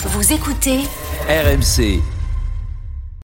[0.00, 0.78] Vous écoutez
[1.28, 2.00] RMC.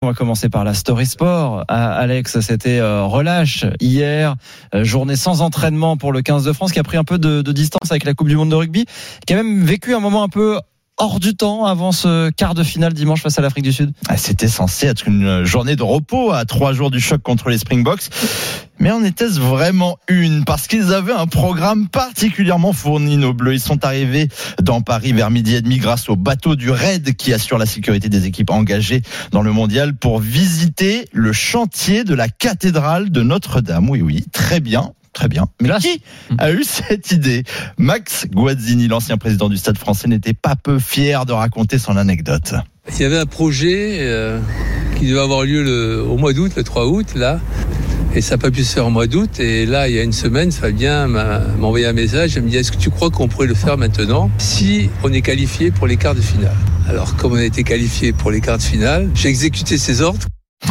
[0.03, 1.65] On va commencer par la Story Sport.
[1.69, 4.35] Ah, Alex, c'était euh, relâche hier,
[4.75, 7.43] euh, journée sans entraînement pour le 15 de France qui a pris un peu de,
[7.43, 8.87] de distance avec la Coupe du Monde de rugby,
[9.25, 10.59] qui a même vécu un moment un peu
[10.97, 13.93] hors du temps avant ce quart de finale dimanche face à l'Afrique du Sud.
[14.09, 17.59] Ah, C'était censé être une journée de repos à trois jours du choc contre les
[17.59, 18.11] Springboks.
[18.79, 20.45] Mais en était-ce vraiment une?
[20.45, 23.55] Parce qu'ils avaient un programme particulièrement fourni, nos Bleus.
[23.55, 24.29] Ils sont arrivés
[24.63, 28.09] dans Paris vers midi et demi grâce au bateau du RAID qui assure la sécurité
[28.09, 33.89] des équipes engagées dans le mondial pour visiter le chantier de la cathédrale de Notre-Dame.
[33.89, 34.93] Oui, oui, très bien.
[35.15, 35.47] Très bien.
[35.63, 36.03] Mais Là, qui
[36.39, 37.45] a eu cette idée?
[37.79, 42.55] Max Guazzini, l'ancien président du Stade français, n'était pas peu fier de raconter son anecdote.
[42.91, 44.41] Il y avait un projet euh,
[44.99, 47.41] qui devait avoir lieu le, au mois d'août, le 3 août, là.
[48.17, 49.41] Et ça n'a pas pu se faire au mois d'août.
[49.41, 52.35] Et là, il y a une semaine, Fabien m'a m'a envoyé un message.
[52.37, 55.21] Il me dit Est-ce que tu crois qu'on pourrait le faire maintenant si on est
[55.21, 56.57] qualifié pour les quarts de finale?
[56.89, 60.27] Alors, comme on a été qualifié pour les quarts de finale, j'ai exécuté ses ordres.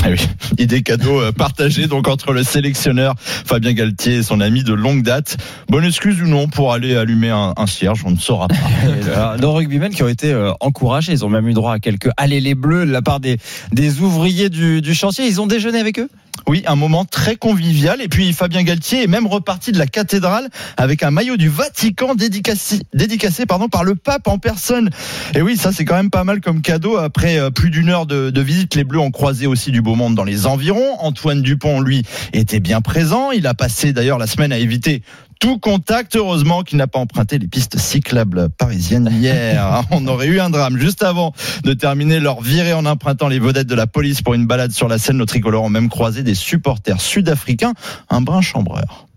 [0.05, 0.17] Ah oui,
[0.57, 5.01] idée cadeau euh, partagée donc entre le sélectionneur Fabien Galtier et son ami de longue
[5.01, 5.37] date.
[5.69, 9.37] Bonne excuse ou non pour aller allumer un, un cierge, on ne saura pas.
[9.39, 12.41] Nos rugbymen qui ont été euh, encouragés, ils ont même eu droit à quelques allez
[12.41, 13.37] les bleus de la part des,
[13.71, 15.25] des ouvriers du, du chantier.
[15.25, 16.09] Ils ont déjeuné avec eux?
[16.47, 18.01] Oui, un moment très convivial.
[18.01, 22.15] Et puis Fabien Galtier est même reparti de la cathédrale avec un maillot du Vatican
[22.15, 24.89] dédicacé, dédicacé pardon, par le pape en personne.
[25.35, 26.97] Et oui, ça c'est quand même pas mal comme cadeau.
[26.97, 29.92] Après euh, plus d'une heure de, de visite, les Bleus ont croisé aussi du beau
[29.95, 30.99] monde dans les environs.
[30.99, 33.31] Antoine Dupont, lui, était bien présent.
[33.31, 35.01] Il a passé d'ailleurs la semaine à éviter
[35.39, 36.15] tout contact.
[36.15, 39.83] Heureusement qu'il n'a pas emprunté les pistes cyclables parisiennes hier.
[39.91, 40.77] On aurait eu un drame.
[40.77, 41.33] Juste avant
[41.63, 44.87] de terminer leur virée en empruntant les vedettes de la police pour une balade sur
[44.87, 47.73] la Seine, nos tricolores ont même croisé des supporters sud-africains,
[48.09, 49.07] un brin chambreur.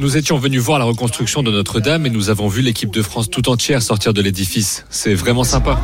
[0.00, 3.30] Nous étions venus voir la reconstruction de Notre-Dame et nous avons vu l'équipe de France
[3.30, 4.84] tout entière sortir de l'édifice.
[4.90, 5.80] C'est vraiment sympa.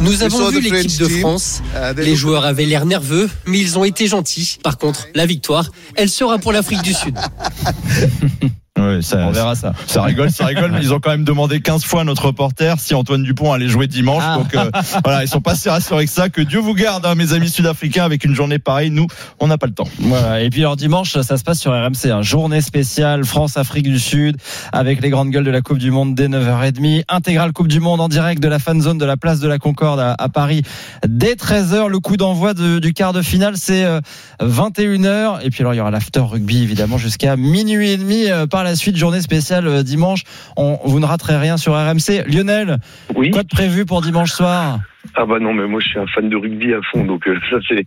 [0.00, 1.62] Nous avons vu l'équipe de France.
[1.96, 4.58] Les joueurs avaient l'air nerveux, mais ils ont été gentils.
[4.62, 7.18] Par contre, la victoire, elle sera pour l'Afrique du Sud.
[8.78, 9.74] Ouais, ça, On verra ça.
[9.86, 12.80] Ça rigole, ça rigole, mais ils ont quand même demandé 15 fois à notre reporter
[12.80, 14.22] si Antoine Dupont allait jouer dimanche.
[14.26, 14.38] Ah.
[14.38, 14.70] Donc euh,
[15.04, 16.30] voilà, ils sont pas si rassurés que ça.
[16.30, 18.90] Que Dieu vous garde, hein, mes amis sud-africains, avec une journée pareille.
[18.90, 19.06] Nous,
[19.40, 19.86] on n'a pas le temps.
[19.98, 20.40] Voilà.
[20.42, 24.38] Et puis alors dimanche, ça se passe sur RMC, un journée spéciale France-Afrique du Sud,
[24.72, 27.04] avec les grandes gueules de la Coupe du Monde dès 9h30.
[27.10, 29.58] Intégrale Coupe du Monde en direct de la fan zone de la place de la
[29.58, 30.62] Concorde à, à Paris
[31.06, 31.88] dès 13h.
[31.88, 34.00] Le coup d'envoi de- du quart de finale, c'est euh,
[34.40, 35.40] 21h.
[35.44, 38.61] Et puis alors il y aura l'after rugby évidemment jusqu'à minuit et demi euh, par
[38.64, 38.96] la suite.
[38.96, 40.22] Journée spéciale euh, dimanche.
[40.56, 42.24] On, vous ne raterez rien sur RMC.
[42.26, 42.78] Lionel,
[43.14, 43.30] Oui.
[43.30, 44.78] quoi de prévu pour dimanche soir?
[45.14, 47.36] Ah bah non, mais moi je suis un fan de rugby à fond, donc euh,
[47.50, 47.86] ça c'est,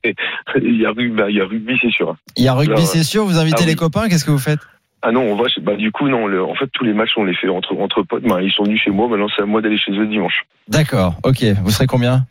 [0.62, 2.16] il y a rugby, bah, il y a rugby c'est sûr.
[2.36, 3.26] Il y a rugby, c'est sûr.
[3.26, 3.76] Vous invitez ah les oui.
[3.78, 4.08] copains.
[4.10, 4.60] Qu'est-ce que vous faites?
[5.02, 7.12] Ah non, on va, chez- bah du coup non, le- en fait tous les matchs
[7.18, 8.24] on les fait entre entre potes.
[8.24, 10.46] Bah, ils sont venus chez moi, maintenant c'est à moi d'aller chez eux dimanche.
[10.68, 11.16] D'accord.
[11.24, 11.44] Ok.
[11.64, 12.26] Vous serez combien?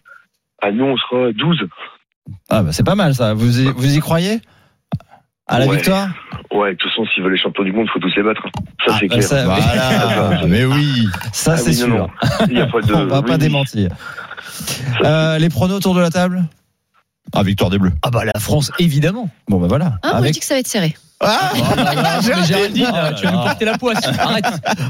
[0.62, 1.66] Ah nous on sera 12.
[2.50, 3.32] Ah bah c'est pas mal ça.
[3.34, 4.40] Vous y, vous y croyez?
[5.46, 5.76] À la Ouais.
[5.76, 6.08] victoire?
[6.54, 8.42] Ouais, de toute façon s'ils veulent les champions du monde, faut tous les battre.
[8.86, 9.28] Ça Ah, c'est bah, clair.
[9.28, 11.06] ça- Voilà, mais oui.
[11.32, 11.88] Ça Ah c'est oui, sûr.
[11.88, 12.08] non, non.
[12.48, 12.92] Il y a pas de.
[12.94, 13.90] On va pas oui, démentir.
[15.04, 16.44] Euh, les pronos autour de la table
[17.34, 17.92] Ah, victoire des Bleus.
[18.02, 19.28] Ah bah la France, évidemment.
[19.48, 19.94] Bon bah voilà.
[20.02, 20.94] Ah, moi, je dis que ça va être serré.
[21.20, 21.50] Ah,
[22.46, 24.06] Géraldine, tu vas nous porter la poisse.
[24.18, 24.44] Arrête.